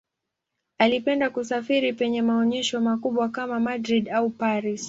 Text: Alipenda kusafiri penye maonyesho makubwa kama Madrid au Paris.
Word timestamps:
Alipenda 0.77 1.29
kusafiri 1.29 1.93
penye 1.93 2.21
maonyesho 2.21 2.81
makubwa 2.81 3.29
kama 3.29 3.59
Madrid 3.59 4.09
au 4.09 4.29
Paris. 4.29 4.79